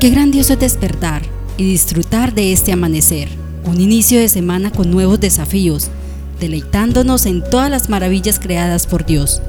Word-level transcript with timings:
Qué 0.00 0.08
grandioso 0.08 0.54
es 0.54 0.58
despertar 0.58 1.20
y 1.58 1.64
disfrutar 1.64 2.32
de 2.32 2.52
este 2.54 2.72
amanecer, 2.72 3.28
un 3.66 3.82
inicio 3.82 4.18
de 4.18 4.30
semana 4.30 4.72
con 4.72 4.90
nuevos 4.90 5.20
desafíos, 5.20 5.90
deleitándonos 6.40 7.26
en 7.26 7.44
todas 7.44 7.70
las 7.70 7.90
maravillas 7.90 8.40
creadas 8.40 8.86
por 8.86 9.04
Dios. 9.04 9.42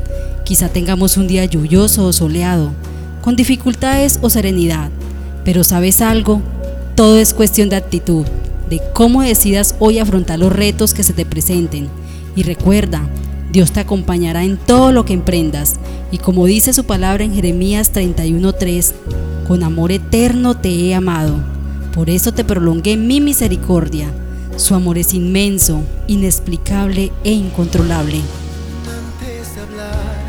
Quizá 0.44 0.68
tengamos 0.68 1.16
un 1.16 1.30
día 1.30 1.46
lluvioso 1.46 2.06
o 2.06 2.12
soleado, 2.12 2.74
con 3.22 3.38
dificultades 3.38 4.20
o 4.22 4.30
serenidad, 4.30 4.92
pero 5.46 5.64
¿sabes 5.64 6.02
algo? 6.02 6.42
Todo 6.96 7.18
es 7.18 7.34
cuestión 7.34 7.70
de 7.70 7.78
actitud, 7.78 8.26
de 8.70 8.82
cómo 8.94 9.22
decidas 9.22 9.76
hoy 9.80 10.00
afrontar 10.00 10.38
los 10.38 10.52
retos 10.52 10.94
que 10.94 11.04
se 11.04 11.14
te 11.14 11.26
presenten. 11.26 11.88
Y 12.36 12.44
recuerda, 12.44 13.08
Dios 13.54 13.72
te 13.72 13.80
acompañará 13.80 14.44
en 14.44 14.58
todo 14.58 14.92
lo 14.92 15.06
que 15.06 15.14
emprendas. 15.14 15.76
Y 16.12 16.18
como 16.18 16.46
dice 16.46 16.74
su 16.74 16.84
palabra 16.84 17.24
en 17.24 17.34
Jeremías 17.34 17.94
31:3, 17.94 18.94
con 19.48 19.64
amor 19.64 19.92
eterno 19.92 20.56
te 20.56 20.70
he 20.70 20.96
amado. 20.96 21.36
Por 21.94 22.10
eso 22.10 22.32
te 22.32 22.44
prolongué 22.44 22.98
mi 22.98 23.20
misericordia. 23.20 24.12
Su 24.56 24.76
amor 24.76 24.98
es 24.98 25.14
inmenso, 25.14 25.84
inexplicable 26.08 27.12
e 27.24 27.32
incontrolable. 27.32 28.22
Antes 28.86 29.56
de 29.56 29.62
hablar, 29.62 30.20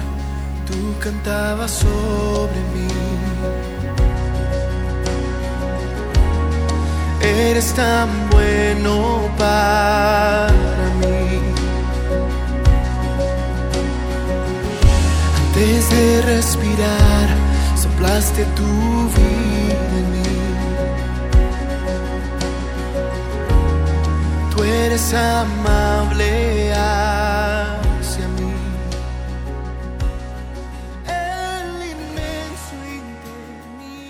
tú 0.66 0.98
cantabas 1.00 1.70
sobre 1.70 2.60
mí. 2.74 2.88
Eres 7.22 7.72
tan 7.74 8.08
bueno 8.30 9.28
para 9.38 10.52
mí. 11.00 11.38
Antes 15.46 15.90
de 15.90 16.22
respirar, 16.22 17.31
soplaste 18.02 18.44
tu 18.56 18.64
vida 19.14 19.98
en 19.98 20.10
mí. 20.12 20.22
Tú 24.50 24.64
eres 24.64 25.14
amable 25.14 26.72
hacia 26.72 28.28
mí. 28.28 28.52
El 31.06 31.90
inmenso, 31.92 32.74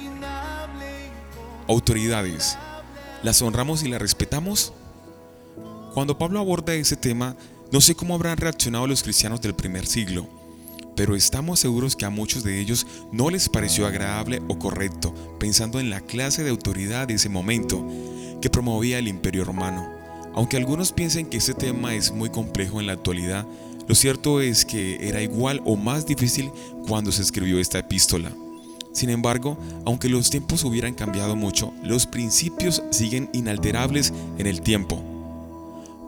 interminable. 0.09 1.11
Autoridades. 1.69 2.57
¿Las 3.23 3.43
honramos 3.43 3.83
y 3.83 3.89
las 3.89 4.01
respetamos? 4.01 4.73
Cuando 5.93 6.17
Pablo 6.17 6.41
aborda 6.41 6.73
ese 6.73 6.97
tema, 6.97 7.37
no 7.71 7.83
sé 7.83 7.95
cómo 7.95 8.15
habrán 8.15 8.39
reaccionado 8.39 8.87
los 8.87 9.03
cristianos 9.03 9.43
del 9.43 9.55
primer 9.55 9.87
siglo, 9.87 10.27
pero 11.03 11.17
estamos 11.17 11.59
seguros 11.59 11.97
que 11.97 12.05
a 12.05 12.11
muchos 12.11 12.45
de 12.45 12.61
ellos 12.61 12.87
no 13.11 13.29
les 13.29 13.49
pareció 13.49 13.89
agradable 13.89 14.41
o 14.47 14.57
correcto, 14.57 15.13
pensando 15.41 15.81
en 15.81 15.91
la 15.91 16.01
clase 16.01 16.45
de 16.45 16.51
autoridad 16.51 17.09
de 17.09 17.15
ese 17.15 17.29
momento 17.29 17.85
que 18.41 18.49
promovía 18.49 19.01
el 19.01 19.09
imperio 19.09 19.45
romano. 19.45 19.85
Aunque 20.33 20.57
algunos 20.57 20.93
piensen 20.93 21.27
que 21.27 21.39
este 21.39 21.55
tema 21.55 21.93
es 21.97 22.13
muy 22.13 22.31
complejo 22.31 22.79
en 22.79 22.87
la 22.87 22.93
actualidad, 22.93 23.45
lo 23.89 23.97
cierto 23.97 24.41
es 24.41 24.65
que 24.65 25.09
era 25.09 25.21
igual 25.21 25.61
o 25.65 25.75
más 25.75 26.07
difícil 26.07 26.53
cuando 26.87 27.11
se 27.11 27.23
escribió 27.23 27.59
esta 27.59 27.81
epístola. 27.81 28.33
Sin 28.93 29.11
embargo, 29.11 29.59
aunque 29.85 30.09
los 30.09 30.31
tiempos 30.31 30.63
hubieran 30.63 30.95
cambiado 30.95 31.35
mucho, 31.35 31.73
los 31.83 32.07
principios 32.07 32.81
siguen 32.91 33.29
inalterables 33.33 34.13
en 34.39 34.47
el 34.47 34.61
tiempo. 34.61 35.03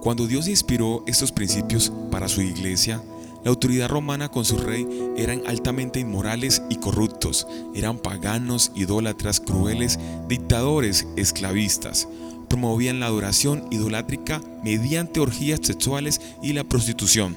Cuando 0.03 0.29
Dios 0.29 0.47
inspiró 0.47 1.03
estos 1.09 1.33
principios 1.33 1.91
para 2.13 2.29
su 2.29 2.43
iglesia, 2.43 3.03
la 3.45 3.51
autoridad 3.51 3.89
romana 3.89 4.31
con 4.31 4.45
su 4.45 4.57
rey 4.57 4.87
eran 5.17 5.43
altamente 5.47 6.01
inmorales 6.01 6.63
y 6.71 6.77
corruptos, 6.77 7.47
eran 7.75 7.99
paganos, 7.99 8.73
idólatras, 8.75 9.41
crueles, 9.41 9.99
dictadores, 10.29 11.07
esclavistas. 11.17 12.09
Promovían 12.49 13.01
la 13.01 13.07
adoración 13.07 13.65
idolátrica 13.71 14.41
mediante 14.63 15.21
orgías 15.21 15.61
sexuales 15.63 16.21
y 16.43 16.53
la 16.53 16.65
prostitución 16.65 17.37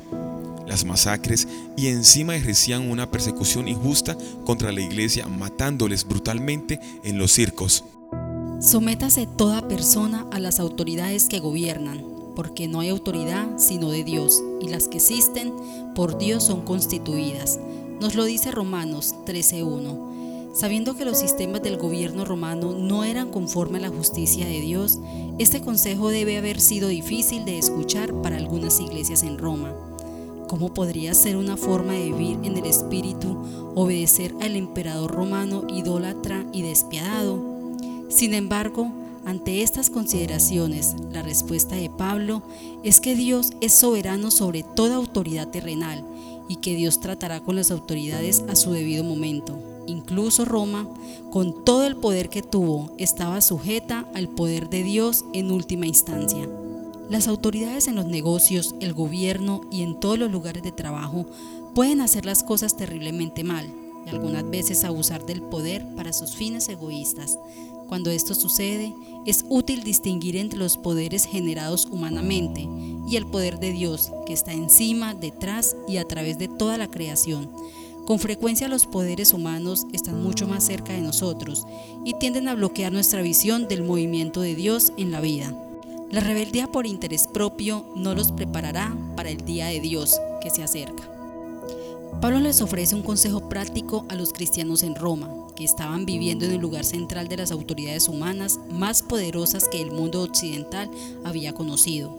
las 0.68 0.84
masacres 0.86 1.48
y 1.78 1.88
encima 1.88 2.36
ejercían 2.36 2.92
una 2.92 3.10
persecución 3.10 3.68
injusta 3.68 4.18
contra 4.46 4.72
la 4.72 4.82
iglesia 4.82 5.26
matándoles 5.28 6.06
brutalmente 6.06 6.80
en 7.04 7.18
los 7.18 7.32
circos. 7.32 7.86
Sométase 8.60 9.28
toda 9.28 9.68
persona 9.68 10.26
a 10.32 10.40
las 10.40 10.60
autoridades 10.60 11.28
que 11.28 11.40
gobiernan, 11.40 12.04
porque 12.36 12.68
no 12.68 12.82
hay 12.82 12.90
autoridad 12.90 13.48
sino 13.58 13.90
de 13.92 14.04
Dios, 14.04 14.27
y 14.62 14.70
las 14.70 14.88
que 14.88 14.98
existen 14.98 15.54
por 15.96 16.18
Dios 16.18 16.44
son 16.44 16.62
constituidas. 16.62 17.60
Nos 18.00 18.16
lo 18.16 18.26
dice 18.26 18.52
Romanos 18.52 19.16
13.1. 19.26 20.54
Sabiendo 20.54 20.96
que 20.96 21.06
los 21.06 21.20
sistemas 21.20 21.62
del 21.62 21.78
gobierno 21.78 22.26
romano 22.26 22.74
no 22.74 23.04
eran 23.04 23.30
conforme 23.30 23.78
a 23.78 23.82
la 23.82 23.90
justicia 23.90 24.46
de 24.48 24.60
Dios, 24.60 25.00
este 25.38 25.62
consejo 25.62 26.10
debe 26.10 26.38
haber 26.38 26.60
sido 26.60 26.88
difícil 26.88 27.46
de 27.46 27.60
escuchar 27.60 28.12
para 28.22 28.38
algunas 28.38 28.80
iglesias 28.80 29.22
en 29.22 29.38
Roma. 29.38 29.74
¿Cómo 30.48 30.74
podría 30.74 31.14
ser 31.14 31.38
una 31.38 31.58
forma 31.58 31.94
de 31.94 32.06
vivir 32.06 32.40
en 32.44 32.58
el 32.58 32.66
espíritu 32.66 33.38
obedecer 33.76 34.34
al 34.42 34.56
emperador 34.56 35.12
romano 35.12 35.64
idólatra 35.70 36.46
y 36.54 36.64
despiadado? 36.64 37.40
Sin 38.10 38.34
embargo, 38.34 38.92
ante 39.28 39.62
estas 39.62 39.90
consideraciones, 39.90 40.96
la 41.12 41.22
respuesta 41.22 41.76
de 41.76 41.90
Pablo 41.90 42.44
es 42.82 43.02
que 43.02 43.14
Dios 43.14 43.52
es 43.60 43.74
soberano 43.74 44.32
sobre 44.32 44.64
toda 44.64 44.96
autoridad 44.96 45.50
terrenal 45.50 46.06
y 46.48 46.56
que 46.56 46.78
Dios 46.78 47.02
tratará 47.02 47.42
con 47.42 47.58
las 47.58 47.70
autoridades 47.70 48.46
a 48.48 48.56
su 48.56 48.72
debido 48.72 49.04
momento. 49.04 49.60
Incluso 49.86 50.46
Roma, 50.46 50.88
con 51.30 51.66
todo 51.66 51.86
el 51.86 51.98
poder 51.98 52.30
que 52.30 52.42
tuvo, 52.42 52.96
estaba 52.98 53.42
sujeta 53.42 54.08
al 54.16 54.30
poder 54.30 54.70
de 54.70 54.84
Dios 54.84 55.26
en 55.34 55.52
última 55.52 55.88
instancia. 55.88 56.48
Las 57.10 57.28
autoridades 57.28 57.90
en 57.90 57.96
los 57.96 58.06
negocios, 58.06 58.76
el 58.80 58.94
gobierno 58.94 59.60
y 59.70 59.82
en 59.82 60.00
todos 60.00 60.18
los 60.18 60.32
lugares 60.32 60.64
de 60.64 60.72
trabajo 60.72 61.26
pueden 61.76 62.00
hacer 62.00 62.26
las 62.26 62.44
cosas 62.44 62.78
terriblemente 62.78 63.44
mal 63.44 63.70
y 64.06 64.10
algunas 64.10 64.50
veces 64.50 64.86
abusar 64.86 65.26
del 65.26 65.42
poder 65.42 65.86
para 65.98 66.14
sus 66.14 66.34
fines 66.34 66.70
egoístas. 66.70 67.38
Cuando 67.88 68.12
esto 68.12 68.36
sucede, 68.36 68.94
es 69.26 69.46
útil 69.50 69.84
distinguir 69.84 70.36
entre 70.36 70.60
los 70.60 70.78
poderes 70.78 71.26
generados 71.26 71.88
humanamente 71.90 72.68
y 73.10 73.16
el 73.16 73.26
poder 73.26 73.60
de 73.60 73.72
Dios, 73.72 74.12
que 74.26 74.34
está 74.34 74.52
encima, 74.52 75.14
detrás 75.14 75.76
y 75.88 75.98
a 75.98 76.06
través 76.06 76.38
de 76.38 76.48
toda 76.48 76.78
la 76.78 76.90
creación. 76.90 77.50
Con 78.06 78.20
frecuencia 78.20 78.68
los 78.68 78.86
poderes 78.86 79.34
humanos 79.34 79.86
están 79.94 80.22
mucho 80.22 80.48
más 80.48 80.66
cerca 80.66 80.94
de 80.94 81.02
nosotros 81.02 81.66
y 82.06 82.14
tienden 82.14 82.48
a 82.48 82.56
bloquear 82.56 82.92
nuestra 82.92 83.22
visión 83.22 83.68
del 83.68 83.84
movimiento 83.84 84.42
de 84.42 84.56
Dios 84.56 84.94
en 84.98 85.12
la 85.12 85.22
vida. 85.22 85.54
La 86.10 86.22
rebeldía 86.22 86.68
por 86.68 86.88
interés 86.88 87.28
propio 87.28 87.86
no 87.96 88.16
los 88.16 88.32
preparará 88.32 88.96
para 89.18 89.30
el 89.30 89.44
día 89.44 89.68
de 89.68 89.82
Dios 89.82 90.18
que 90.42 90.50
se 90.50 90.64
acerca. 90.64 91.17
Pablo 92.22 92.40
les 92.40 92.62
ofrece 92.62 92.96
un 92.96 93.04
consejo 93.04 93.48
práctico 93.48 94.04
a 94.10 94.16
los 94.16 94.34
cristianos 94.34 94.82
en 94.82 94.96
Roma, 94.96 95.30
que 95.56 95.64
estaban 95.64 96.08
viviendo 96.08 96.46
en 96.46 96.52
el 96.52 96.60
lugar 96.60 96.84
central 96.84 97.28
de 97.28 97.38
las 97.38 97.52
autoridades 97.52 98.08
humanas 98.08 98.60
más 98.72 99.04
poderosas 99.04 99.68
que 99.68 99.82
el 99.82 99.92
mundo 99.92 100.24
occidental 100.24 100.90
había 101.24 101.54
conocido, 101.54 102.12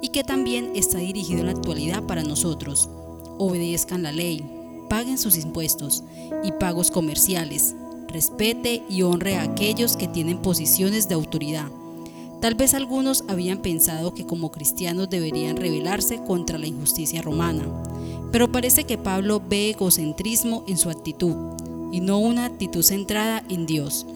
y 0.00 0.08
que 0.08 0.24
también 0.24 0.72
está 0.74 0.98
dirigido 0.98 1.40
en 1.40 1.46
la 1.46 1.52
actualidad 1.52 2.02
para 2.04 2.22
nosotros. 2.22 2.88
Obedezcan 3.36 4.02
la 4.02 4.12
ley, 4.12 4.42
paguen 4.88 5.18
sus 5.18 5.36
impuestos 5.36 6.02
y 6.42 6.52
pagos 6.52 6.90
comerciales, 6.90 7.74
respete 8.08 8.84
y 8.88 9.02
honre 9.02 9.36
a 9.36 9.42
aquellos 9.42 9.98
que 9.98 10.08
tienen 10.08 10.38
posiciones 10.38 11.08
de 11.08 11.14
autoridad. 11.14 11.68
Tal 12.40 12.54
vez 12.54 12.72
algunos 12.72 13.24
habían 13.28 13.58
pensado 13.58 14.14
que 14.14 14.26
como 14.26 14.50
cristianos 14.50 15.10
deberían 15.10 15.56
rebelarse 15.56 16.22
contra 16.22 16.58
la 16.58 16.66
injusticia 16.66 17.20
romana, 17.20 17.64
pero 18.32 18.50
parece 18.50 18.84
que 18.84 18.98
Pablo 18.98 19.42
ve 19.46 19.70
egocentrismo 19.70 20.64
en 20.66 20.78
su 20.78 20.90
actitud 20.90 21.34
y 21.92 22.00
no 22.00 22.18
una 22.18 22.44
actitud 22.44 22.82
centrada 22.82 23.42
en 23.48 23.66
Dios. 23.66 24.06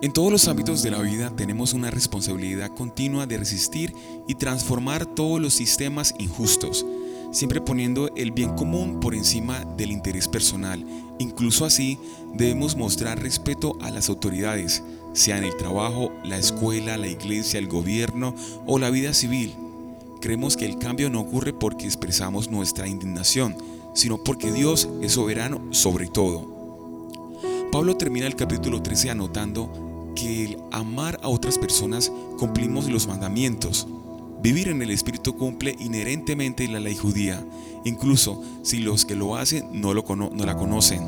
En 0.00 0.12
todos 0.12 0.30
los 0.30 0.46
ámbitos 0.48 0.82
de 0.82 0.90
la 0.90 1.00
vida 1.00 1.32
tenemos 1.34 1.72
una 1.72 1.90
responsabilidad 1.90 2.70
continua 2.74 3.26
de 3.26 3.38
resistir 3.38 3.92
y 4.26 4.34
transformar 4.34 5.06
todos 5.06 5.40
los 5.40 5.54
sistemas 5.54 6.14
injustos, 6.18 6.86
siempre 7.32 7.60
poniendo 7.60 8.08
el 8.14 8.30
bien 8.30 8.54
común 8.54 9.00
por 9.00 9.14
encima 9.14 9.64
del 9.76 9.90
interés 9.90 10.28
personal. 10.28 10.84
Incluso 11.18 11.64
así, 11.64 11.98
debemos 12.34 12.76
mostrar 12.76 13.20
respeto 13.20 13.76
a 13.80 13.90
las 13.90 14.08
autoridades, 14.08 14.82
sea 15.14 15.38
en 15.38 15.44
el 15.44 15.56
trabajo, 15.56 16.12
la 16.24 16.38
escuela, 16.38 16.96
la 16.96 17.08
iglesia, 17.08 17.58
el 17.58 17.66
gobierno 17.66 18.34
o 18.66 18.78
la 18.78 18.90
vida 18.90 19.12
civil. 19.12 19.54
Creemos 20.20 20.56
que 20.56 20.66
el 20.66 20.78
cambio 20.78 21.10
no 21.10 21.20
ocurre 21.20 21.52
porque 21.52 21.86
expresamos 21.86 22.50
nuestra 22.50 22.88
indignación, 22.88 23.56
sino 23.94 24.22
porque 24.22 24.52
Dios 24.52 24.88
es 25.00 25.12
soberano 25.12 25.60
sobre 25.70 26.08
todo. 26.08 26.58
Pablo 27.70 27.96
termina 27.96 28.26
el 28.26 28.34
capítulo 28.34 28.82
13 28.82 29.10
anotando 29.10 30.12
que 30.16 30.44
el 30.44 30.58
amar 30.72 31.20
a 31.22 31.28
otras 31.28 31.58
personas 31.58 32.10
cumplimos 32.38 32.88
los 32.88 33.06
mandamientos. 33.06 33.86
Vivir 34.42 34.68
en 34.68 34.82
el 34.82 34.90
Espíritu 34.90 35.36
cumple 35.36 35.76
inherentemente 35.78 36.66
la 36.68 36.80
ley 36.80 36.96
judía, 36.96 37.44
incluso 37.84 38.42
si 38.62 38.78
los 38.78 39.04
que 39.04 39.14
lo 39.14 39.36
hacen 39.36 39.68
no, 39.72 39.94
lo 39.94 40.04
no 40.16 40.44
la 40.44 40.56
conocen. 40.56 41.02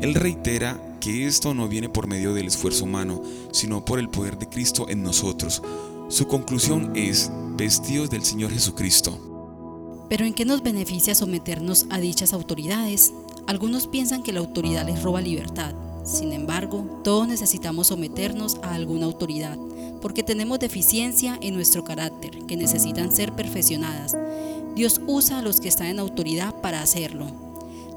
Él 0.00 0.14
reitera 0.14 0.80
que 1.00 1.26
esto 1.26 1.54
no 1.54 1.68
viene 1.68 1.88
por 1.88 2.06
medio 2.06 2.34
del 2.34 2.46
esfuerzo 2.46 2.84
humano, 2.84 3.22
sino 3.52 3.84
por 3.84 3.98
el 3.98 4.08
poder 4.08 4.38
de 4.38 4.48
Cristo 4.48 4.88
en 4.88 5.02
nosotros. 5.02 5.62
Su 6.08 6.26
conclusión 6.26 6.92
es, 6.94 7.30
vestidos 7.58 8.08
del 8.08 8.24
Señor 8.24 8.52
Jesucristo. 8.52 10.06
Pero 10.08 10.24
¿en 10.24 10.32
qué 10.32 10.44
nos 10.44 10.62
beneficia 10.62 11.14
someternos 11.14 11.86
a 11.90 11.98
dichas 11.98 12.32
autoridades? 12.32 13.12
Algunos 13.46 13.88
piensan 13.88 14.22
que 14.22 14.32
la 14.32 14.40
autoridad 14.40 14.86
les 14.86 15.02
roba 15.02 15.20
libertad. 15.20 15.74
Sin 16.04 16.32
embargo, 16.32 17.00
todos 17.04 17.26
necesitamos 17.28 17.88
someternos 17.88 18.58
a 18.62 18.74
alguna 18.74 19.06
autoridad, 19.06 19.58
porque 20.00 20.22
tenemos 20.22 20.60
deficiencia 20.60 21.36
en 21.42 21.54
nuestro 21.54 21.84
carácter, 21.84 22.46
que 22.46 22.56
necesitan 22.56 23.14
ser 23.14 23.32
perfeccionadas. 23.32 24.16
Dios 24.76 25.00
usa 25.06 25.40
a 25.40 25.42
los 25.42 25.60
que 25.60 25.68
están 25.68 25.88
en 25.88 25.98
autoridad 25.98 26.54
para 26.62 26.80
hacerlo. 26.80 27.47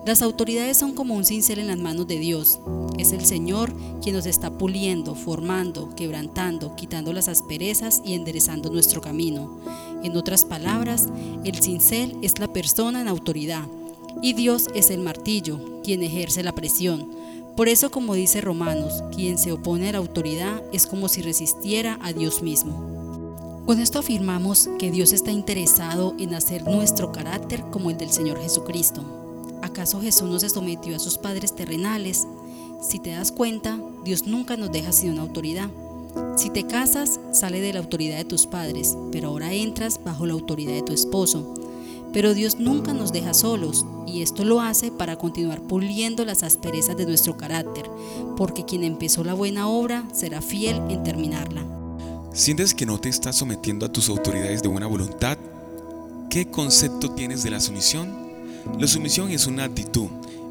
Las 0.04 0.24
autoridades 0.24 0.78
son 0.78 0.94
como 0.94 1.14
un 1.14 1.26
cincel 1.26 1.60
en 1.60 1.68
las 1.68 1.78
manos 1.78 2.08
de 2.08 2.18
Dios. 2.18 2.60
Es 2.98 3.12
el 3.12 3.24
Señor 3.24 3.72
quien 4.02 4.16
nos 4.16 4.26
está 4.26 4.50
puliendo, 4.50 5.14
formando, 5.14 5.94
quebrantando, 5.96 6.76
quitando 6.76 7.14
las 7.14 7.28
asperezas 7.28 8.02
y 8.04 8.16
enderezando 8.16 8.72
nuestro 8.72 9.00
camino. 9.00 9.60
En 10.04 10.18
otras 10.18 10.44
palabras, 10.44 11.08
el 11.44 11.62
cincel 11.62 12.18
es 12.24 12.40
la 12.40 12.52
persona 12.52 13.00
en 13.00 13.08
autoridad 13.08 13.64
y 14.24 14.34
Dios 14.34 14.70
es 14.74 14.90
el 14.90 15.02
martillo, 15.02 15.60
quien 15.84 16.02
ejerce 16.02 16.42
la 16.42 16.54
presión. 16.54 17.08
Por 17.56 17.70
eso, 17.70 17.92
como 17.92 18.16
dice 18.16 18.42
Romanos, 18.42 19.04
quien 19.16 19.38
se 19.38 19.52
opone 19.52 19.90
a 19.90 19.92
la 19.92 19.98
autoridad 20.00 20.64
es 20.74 20.88
como 20.88 21.10
si 21.10 21.22
resistiera 21.22 22.00
a 22.02 22.12
Dios 22.12 22.42
mismo. 22.42 23.64
Con 23.68 23.80
esto 23.80 24.00
afirmamos 24.00 24.68
que 24.80 24.90
Dios 24.90 25.14
está 25.14 25.30
interesado 25.30 26.16
en 26.18 26.34
hacer 26.34 26.64
nuestro 26.64 27.12
carácter 27.12 27.62
como 27.70 27.92
el 27.92 27.98
del 27.98 28.10
Señor 28.10 28.42
Jesucristo. 28.42 29.21
¿Acaso 29.72 30.02
Jesús 30.02 30.30
no 30.30 30.38
se 30.38 30.50
sometió 30.50 30.98
a 30.98 31.00
sus 31.00 31.18
padres 31.18 31.56
terrenales? 31.56 32.28
Si 32.82 33.00
te 33.00 33.12
das 33.12 33.32
cuenta, 33.32 33.80
Dios 34.04 34.28
nunca 34.28 34.58
nos 34.58 34.70
deja 34.70 34.92
sin 34.92 35.12
una 35.12 35.22
autoridad. 35.22 35.70
Si 36.36 36.50
te 36.50 36.68
casas, 36.68 37.22
sale 37.32 37.62
de 37.62 37.72
la 37.72 37.80
autoridad 37.80 38.18
de 38.18 38.26
tus 38.26 38.48
padres, 38.48 38.98
pero 39.14 39.30
ahora 39.30 39.54
entras 39.54 40.02
bajo 40.04 40.26
la 40.26 40.34
autoridad 40.34 40.74
de 40.74 40.82
tu 40.82 40.92
esposo. 40.92 41.54
Pero 42.12 42.34
Dios 42.34 42.60
nunca 42.60 42.94
nos 42.94 43.14
deja 43.14 43.34
solos, 43.34 43.86
y 44.06 44.22
esto 44.22 44.44
lo 44.44 44.60
hace 44.60 44.92
para 44.92 45.16
continuar 45.16 45.62
puliendo 45.62 46.26
las 46.26 46.44
asperezas 46.44 46.98
de 46.98 47.06
nuestro 47.06 47.38
carácter, 47.38 47.90
porque 48.36 48.66
quien 48.66 48.84
empezó 48.84 49.24
la 49.24 49.36
buena 49.36 49.70
obra 49.70 50.06
será 50.12 50.42
fiel 50.42 50.82
en 50.90 51.02
terminarla. 51.04 51.66
¿Sientes 52.34 52.76
que 52.76 52.86
no 52.86 53.00
te 53.00 53.08
estás 53.08 53.38
sometiendo 53.38 53.86
a 53.86 53.92
tus 53.92 54.10
autoridades 54.10 54.62
de 54.62 54.68
buena 54.68 54.88
voluntad? 54.88 55.38
¿Qué 56.30 56.52
concepto 56.52 57.12
tienes 57.12 57.44
de 57.44 57.52
la 57.52 57.62
sumisión? 57.62 58.31
La 58.80 58.88
sumisión 58.88 59.32
es 59.32 59.48
una 59.48 59.64
actitud 59.64 60.08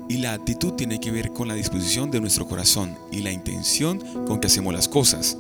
y 0.08 0.18
la 0.18 0.32
actitud 0.32 0.72
tiene 0.72 0.98
que 0.98 1.10
ver 1.10 1.32
con 1.32 1.48
la 1.48 1.54
disposición 1.54 2.10
de 2.10 2.20
nuestro 2.20 2.46
corazón 2.46 2.96
y 3.12 3.20
la 3.20 3.30
intención 3.30 4.00
con 4.26 4.40
que 4.40 4.48
hacemos 4.48 4.74
las 4.74 4.88
cosas. 4.88 5.36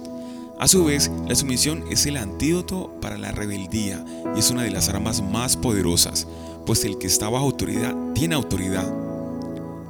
A 0.60 0.68
su 0.68 0.84
vez, 0.84 1.10
la 1.26 1.34
sumisión 1.34 1.84
es 1.90 2.06
el 2.06 2.16
antídoto 2.16 2.94
para 3.00 3.16
la 3.16 3.32
rebeldía 3.32 4.04
y 4.36 4.38
es 4.38 4.50
una 4.50 4.62
de 4.62 4.70
las 4.70 4.88
armas 4.88 5.22
más 5.22 5.56
poderosas, 5.56 6.26
pues 6.66 6.84
el 6.84 6.98
que 6.98 7.06
está 7.06 7.28
bajo 7.28 7.46
autoridad 7.46 7.96
tiene 8.14 8.34
autoridad. 8.34 8.86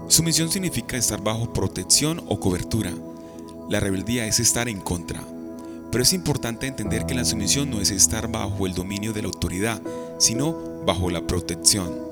Sumisión 0.08 0.50
significa 0.50 0.96
estar 0.96 1.22
bajo 1.22 1.52
protección 1.52 2.22
o 2.28 2.40
cobertura. 2.40 2.92
La 3.68 3.80
rebeldía 3.80 4.26
es 4.26 4.40
estar 4.40 4.68
en 4.68 4.80
contra. 4.80 5.22
Pero 5.90 6.02
es 6.02 6.12
importante 6.12 6.66
entender 6.66 7.04
que 7.04 7.14
la 7.14 7.24
sumisión 7.24 7.70
no 7.70 7.80
es 7.80 7.90
estar 7.90 8.30
bajo 8.30 8.66
el 8.66 8.74
dominio 8.74 9.12
de 9.12 9.22
la 9.22 9.28
autoridad, 9.28 9.82
sino 10.18 10.84
bajo 10.86 11.10
la 11.10 11.26
protección. 11.26 12.09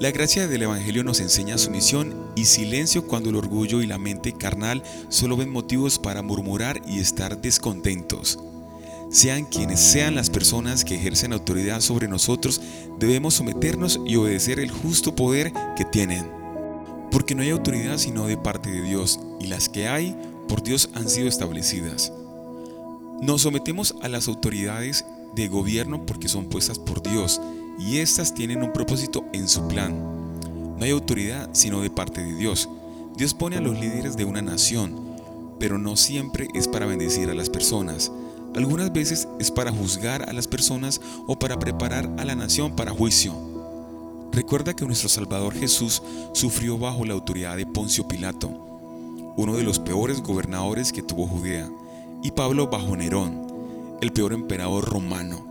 La 0.00 0.10
gracia 0.12 0.48
del 0.48 0.62
Evangelio 0.62 1.04
nos 1.04 1.20
enseña 1.20 1.58
sumisión 1.58 2.14
y 2.34 2.46
silencio 2.46 3.06
cuando 3.06 3.28
el 3.28 3.36
orgullo 3.36 3.82
y 3.82 3.86
la 3.86 3.98
mente 3.98 4.32
carnal 4.32 4.82
solo 5.10 5.36
ven 5.36 5.50
motivos 5.50 5.98
para 5.98 6.22
murmurar 6.22 6.80
y 6.88 7.00
estar 7.00 7.42
descontentos. 7.42 8.38
Sean 9.10 9.44
quienes 9.44 9.78
sean 9.78 10.14
las 10.14 10.30
personas 10.30 10.86
que 10.86 10.94
ejercen 10.94 11.34
autoridad 11.34 11.82
sobre 11.82 12.08
nosotros, 12.08 12.62
debemos 12.98 13.34
someternos 13.34 14.00
y 14.06 14.16
obedecer 14.16 14.58
el 14.58 14.70
justo 14.70 15.14
poder 15.14 15.52
que 15.76 15.84
tienen. 15.84 16.26
Porque 17.10 17.34
no 17.34 17.42
hay 17.42 17.50
autoridad 17.50 17.98
sino 17.98 18.26
de 18.26 18.38
parte 18.38 18.70
de 18.70 18.80
Dios, 18.80 19.20
y 19.38 19.48
las 19.48 19.68
que 19.68 19.86
hay 19.86 20.16
por 20.48 20.62
Dios 20.62 20.88
han 20.94 21.10
sido 21.10 21.28
establecidas. 21.28 22.10
Nos 23.20 23.42
sometemos 23.42 23.94
a 24.00 24.08
las 24.08 24.28
autoridades 24.28 25.04
de 25.34 25.48
gobierno 25.48 26.06
porque 26.06 26.28
son 26.28 26.46
puestas 26.46 26.78
por 26.78 27.02
Dios, 27.02 27.38
y 27.80 27.98
éstas 27.98 28.34
tienen 28.34 28.62
un 28.62 28.72
propósito 28.72 29.24
en 29.32 29.48
su 29.48 29.66
plan. 29.66 29.98
No 30.76 30.84
hay 30.84 30.90
autoridad 30.90 31.48
sino 31.52 31.80
de 31.80 31.90
parte 31.90 32.22
de 32.22 32.34
Dios. 32.34 32.68
Dios 33.16 33.34
pone 33.34 33.56
a 33.56 33.60
los 33.60 33.78
líderes 33.78 34.16
de 34.16 34.24
una 34.24 34.42
nación, 34.42 35.16
pero 35.58 35.78
no 35.78 35.96
siempre 35.96 36.48
es 36.54 36.68
para 36.68 36.86
bendecir 36.86 37.30
a 37.30 37.34
las 37.34 37.48
personas. 37.48 38.12
Algunas 38.54 38.92
veces 38.92 39.28
es 39.38 39.50
para 39.50 39.72
juzgar 39.72 40.28
a 40.28 40.32
las 40.32 40.46
personas 40.46 41.00
o 41.26 41.38
para 41.38 41.58
preparar 41.58 42.10
a 42.18 42.24
la 42.24 42.34
nación 42.34 42.76
para 42.76 42.92
juicio. 42.92 43.34
Recuerda 44.32 44.74
que 44.74 44.84
nuestro 44.84 45.08
Salvador 45.08 45.54
Jesús 45.54 46.02
sufrió 46.34 46.78
bajo 46.78 47.04
la 47.04 47.14
autoridad 47.14 47.56
de 47.56 47.66
Poncio 47.66 48.06
Pilato, 48.06 48.48
uno 49.36 49.56
de 49.56 49.62
los 49.62 49.78
peores 49.78 50.20
gobernadores 50.20 50.92
que 50.92 51.02
tuvo 51.02 51.26
Judea, 51.26 51.68
y 52.22 52.30
Pablo 52.30 52.68
bajo 52.68 52.96
Nerón, 52.96 53.98
el 54.00 54.12
peor 54.12 54.32
emperador 54.32 54.84
romano. 54.84 55.49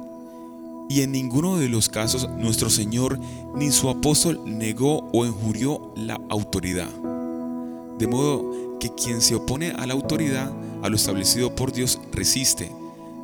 Y 0.89 1.03
en 1.03 1.12
ninguno 1.12 1.57
de 1.57 1.69
los 1.69 1.88
casos 1.88 2.27
nuestro 2.38 2.71
Señor 2.71 3.19
ni 3.53 3.69
su 3.69 3.89
apóstol 3.89 4.41
negó 4.45 5.07
o 5.13 5.24
injurió 5.24 5.94
la 5.95 6.19
autoridad. 6.30 6.89
De 8.00 8.07
modo 8.07 8.77
que 8.80 8.89
quien 8.95 9.21
se 9.21 9.36
opone 9.36 9.69
a 9.71 9.86
la 9.86 9.94
autoridad, 9.94 10.51
a 10.81 10.89
lo 10.89 10.95
establecido 10.95 11.56
por 11.56 11.71
Dios, 11.71 12.01
resiste, 12.12 12.71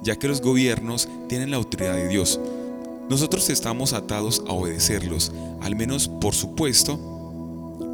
ya 0.03 0.15
que 0.15 0.27
los 0.27 0.41
gobiernos 0.41 1.09
tienen 1.27 1.49
la 1.49 1.57
autoridad 1.57 1.95
de 1.95 2.07
Dios. 2.07 2.39
Nosotros 3.09 3.49
estamos 3.49 3.93
atados 3.93 4.43
a 4.47 4.53
obedecerlos, 4.53 5.31
al 5.61 5.75
menos 5.75 6.07
por 6.07 6.35
supuesto 6.35 6.99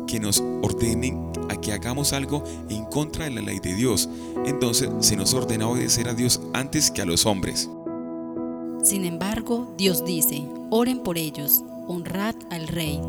que 0.05 0.19
nos 0.19 0.43
ordenen 0.61 1.31
a 1.49 1.55
que 1.55 1.71
hagamos 1.71 2.11
algo 2.11 2.43
en 2.69 2.83
contra 2.85 3.25
de 3.25 3.31
la 3.31 3.41
ley 3.41 3.59
de 3.59 3.73
Dios. 3.73 4.09
Entonces 4.45 4.89
se 4.99 5.15
nos 5.15 5.33
ordena 5.33 5.69
obedecer 5.69 6.09
a 6.09 6.13
Dios 6.13 6.41
antes 6.53 6.91
que 6.91 7.01
a 7.01 7.05
los 7.05 7.25
hombres. 7.25 7.69
Sin 8.83 9.05
embargo, 9.05 9.73
Dios 9.77 10.03
dice, 10.05 10.43
oren 10.71 10.99
por 11.03 11.17
ellos, 11.17 11.61
honrad 11.87 12.35
al 12.49 12.67
rey, 12.67 12.99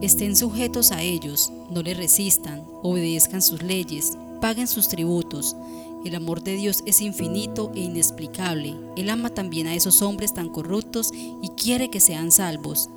estén 0.00 0.34
sujetos 0.34 0.90
a 0.90 1.02
ellos, 1.02 1.52
no 1.70 1.82
le 1.82 1.94
resistan, 1.94 2.64
obedezcan 2.82 3.40
sus 3.40 3.62
leyes, 3.62 4.18
paguen 4.40 4.66
sus 4.66 4.88
tributos. 4.88 5.56
El 6.04 6.16
amor 6.16 6.42
de 6.42 6.56
Dios 6.56 6.82
es 6.84 7.00
infinito 7.00 7.70
e 7.74 7.80
inexplicable. 7.80 8.74
Él 8.96 9.08
ama 9.08 9.30
también 9.30 9.68
a 9.68 9.74
esos 9.74 10.02
hombres 10.02 10.34
tan 10.34 10.48
corruptos 10.48 11.12
y 11.14 11.48
quiere 11.50 11.88
que 11.90 12.00
sean 12.00 12.30
salvos. 12.30 12.90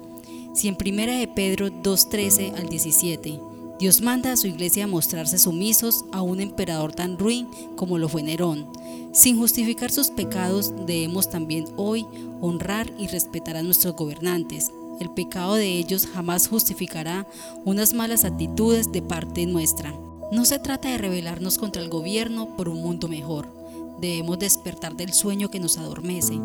Si 0.53 0.67
en 0.67 0.75
primera 0.75 1.15
de 1.15 1.27
Pedro 1.27 1.69
2:13 1.69 2.55
al 2.57 2.67
17 2.67 3.39
Dios 3.79 4.01
manda 4.01 4.31
a 4.31 4.37
su 4.37 4.47
iglesia 4.47 4.85
a 4.85 4.87
mostrarse 4.87 5.37
sumisos 5.37 6.03
a 6.11 6.23
un 6.23 6.41
emperador 6.41 6.93
tan 6.93 7.19
ruin 7.19 7.47
como 7.75 7.99
lo 7.99 8.09
fue 8.09 8.23
Nerón. 8.23 8.67
Sin 9.13 9.37
justificar 9.37 9.91
sus 9.91 10.09
pecados, 10.09 10.73
debemos 10.87 11.29
también 11.29 11.65
hoy 11.75 12.05
honrar 12.41 12.91
y 12.97 13.07
respetar 13.07 13.55
a 13.55 13.61
nuestros 13.61 13.95
gobernantes. 13.95 14.71
El 14.99 15.11
pecado 15.11 15.53
de 15.53 15.67
ellos 15.77 16.07
jamás 16.07 16.47
justificará 16.47 17.27
unas 17.65 17.93
malas 17.93 18.25
actitudes 18.25 18.91
de 18.91 19.03
parte 19.03 19.45
nuestra. 19.45 19.93
No 20.31 20.43
se 20.45 20.57
trata 20.57 20.89
de 20.89 20.97
rebelarnos 20.97 21.59
contra 21.59 21.83
el 21.83 21.89
gobierno 21.89 22.55
por 22.57 22.69
un 22.69 22.81
mundo 22.81 23.07
mejor. 23.07 23.56
Debemos 23.99 24.37
despertar 24.37 24.95
del 24.95 25.11
sueño 25.11 25.49
que 25.49 25.59
nos 25.59 25.77
adormece. 25.77 26.39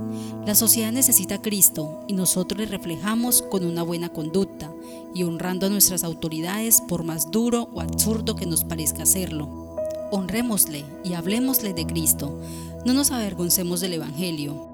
La 0.47 0.55
sociedad 0.55 0.91
necesita 0.91 1.37
a 1.37 1.43
Cristo 1.43 2.01
y 2.09 2.15
nosotros 2.15 2.59
le 2.59 2.67
reflejamos 2.67 3.43
con 3.43 3.65
una 3.65 3.83
buena 3.83 4.09
conducta 4.09 4.73
y 5.15 5.25
honrando 5.25 5.67
a 5.67 5.71
nuestras 5.71 6.03
autoridades 6.03 6.81
por 6.81 7.05
más 7.05 7.31
duro 7.31 7.69
o 7.75 7.83
absurdo 7.83 8.37
que 8.37 8.47
nos 8.47 8.65
parezca 8.65 9.03
hacerlo. 9.03 9.77
Honrémosle 10.11 10.85
y 11.05 11.13
hablemosle 11.13 11.75
de 11.75 11.87
Cristo. 11.87 12.41
No 12.87 12.95
nos 12.95 13.11
avergoncemos 13.11 13.81
del 13.81 13.95
Evangelio. 13.95 14.69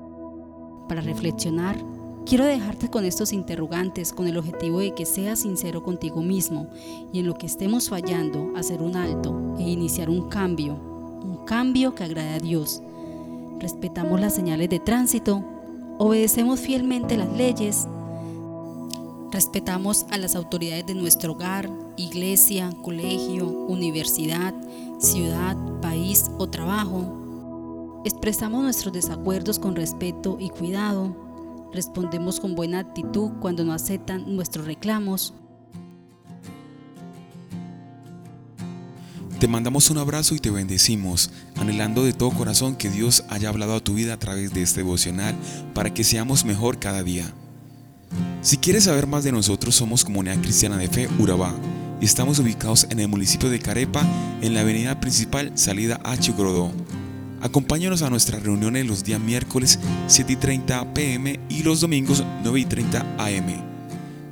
Para 0.89 1.01
reflexionar, 1.01 1.77
quiero 2.27 2.45
dejarte 2.45 2.89
con 2.89 3.05
estos 3.05 3.33
interrogantes 3.33 4.13
con 4.13 4.29
el 4.29 4.37
objetivo 4.37 4.79
de 4.79 4.95
que 4.95 5.05
seas 5.05 5.41
sincero 5.41 5.83
contigo 5.83 6.23
mismo 6.23 6.69
y 7.13 7.19
en 7.19 7.27
lo 7.27 7.35
que 7.35 7.47
estemos 7.47 7.89
fallando, 7.89 8.53
hacer 8.57 8.83
un 8.83 8.97
alto 8.97 9.57
e 9.59 9.63
iniciar 9.63 10.09
un 10.09 10.29
cambio 10.29 10.98
un 11.23 11.45
cambio 11.45 11.95
que 11.95 12.05
agrade 12.05 12.35
a 12.35 12.39
Dios. 12.39 12.83
Respetamos 13.59 14.21
las 14.21 14.35
señales 14.35 14.69
de 14.69 14.81
tránsito, 14.81 15.45
obedecemos 15.99 16.61
fielmente 16.61 17.17
las 17.17 17.33
leyes, 17.33 17.89
respetamos 19.31 20.07
a 20.11 20.19
las 20.19 20.37
autoridades 20.37 20.87
de 20.87 20.95
nuestro 20.95 21.33
hogar, 21.33 21.71
iglesia, 21.97 22.71
colegio, 22.83 23.49
universidad, 23.49 24.55
ciudad, 24.99 25.57
país 25.81 26.31
o 26.39 26.49
trabajo. 26.49 28.03
Expresamos 28.05 28.63
nuestros 28.63 28.93
desacuerdos 28.93 29.59
con 29.59 29.77
respeto 29.77 30.39
y 30.41 30.51
cuidado. 30.51 31.15
Respondemos 31.73 32.41
con 32.41 32.55
buena 32.55 32.79
actitud 32.79 33.33
cuando 33.41 33.65
no 33.65 33.73
aceptan 33.73 34.35
nuestros 34.35 34.67
reclamos. 34.67 35.35
Te 39.39 39.47
mandamos 39.47 39.89
un 39.91 39.99
abrazo 39.99 40.35
y 40.35 40.41
te 40.41 40.51
bendecimos, 40.51 41.31
anhelando 41.55 42.03
de 42.03 42.13
todo 42.13 42.31
corazón 42.31 42.75
que 42.75 42.91
Dios 42.91 43.23
haya 43.29 43.51
hablado 43.51 43.77
a 43.77 43.81
tu 43.81 43.95
vida 43.95 44.15
a 44.15 44.19
través 44.19 44.53
de 44.53 44.63
este 44.63 44.81
devocional 44.81 45.37
para 45.75 45.95
que 45.95 46.03
seamos 46.03 46.45
mejor 46.45 46.81
cada 46.81 47.05
día. 47.05 47.33
Si 48.43 48.57
quieres 48.57 48.83
saber 48.85 49.07
más 49.07 49.23
de 49.23 49.31
nosotros, 49.31 49.77
somos 49.77 50.05
Comunidad 50.05 50.41
Cristiana 50.41 50.77
de 50.77 50.89
Fe 50.89 51.09
Urabá 51.21 51.55
y 52.01 52.05
estamos 52.05 52.41
ubicados 52.41 52.89
en 52.91 52.99
el 52.99 53.07
municipio 53.07 53.49
de 53.49 53.61
Carepa, 53.61 54.05
en 54.43 54.55
la 54.55 54.63
avenida 54.63 54.99
principal 54.99 55.53
salida 55.55 56.01
a 56.03 56.17
Chigrodó. 56.17 56.73
Acompáñanos 57.41 58.03
a 58.03 58.11
nuestras 58.11 58.43
reuniones 58.43 58.89
los 58.89 59.05
días 59.05 59.21
miércoles 59.21 59.79
7 60.09 60.33
y 60.33 60.37
30 60.37 60.95
pm 60.95 61.39
y 61.49 61.63
los 61.63 61.81
domingos 61.81 62.25
9 62.43 62.59
y 62.59 62.65
30 62.65 63.07
am. 63.19 63.69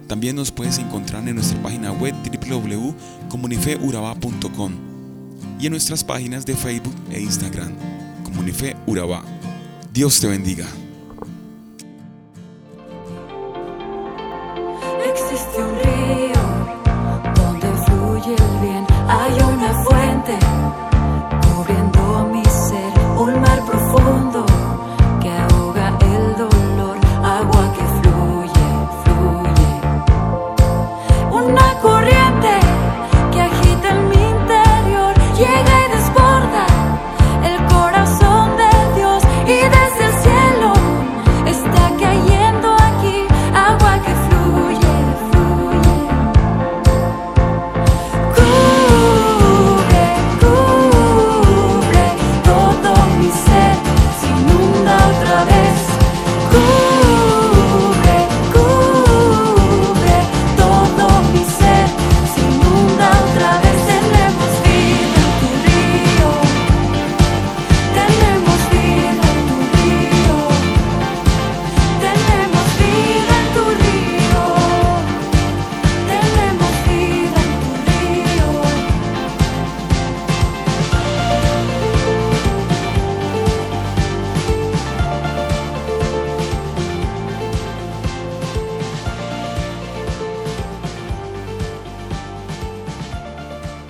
También 0.08 0.34
nos 0.34 0.50
puedes 0.50 0.78
encontrar 0.78 1.28
en 1.28 1.36
nuestra 1.36 1.62
página 1.62 1.92
web 1.92 2.12
www.comunifeuraba.com 2.24 4.95
y 5.58 5.66
en 5.66 5.72
nuestras 5.72 6.04
páginas 6.04 6.46
de 6.46 6.54
Facebook 6.54 6.96
e 7.10 7.20
Instagram, 7.20 7.74
Comunife 8.24 8.76
Urabá. 8.86 9.24
Dios 9.92 10.20
te 10.20 10.28
bendiga. 10.28 10.66